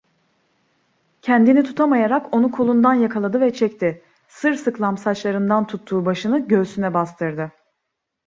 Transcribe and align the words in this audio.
Kendini 1.21 1.63
tutamayarak 1.63 2.33
onu 2.33 2.51
kolundan 2.51 2.93
yakaladı 2.93 3.41
ve 3.41 3.53
çekti, 3.53 4.01
sırsıklam 4.27 4.97
saçlarından 4.97 5.67
tuttuğu 5.67 6.05
başını 6.05 6.47
göğsüne 6.47 6.93
bastırdı. 6.93 7.51